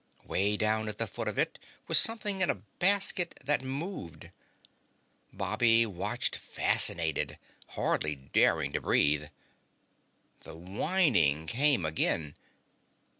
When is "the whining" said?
10.39-11.45